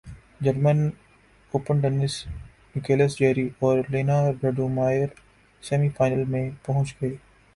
German 0.41 0.79
Open 1.53 1.81
tennis 1.81 2.13
Nicolas 2.75 3.17
Jarry 3.19 3.47
اور 3.59 3.77
Leonardo Mayer 3.89 5.07
semi 5.63 5.89
final 5.97 6.23
میں 6.29 6.49
پہنچ 6.63 6.95
گئے 7.01 7.15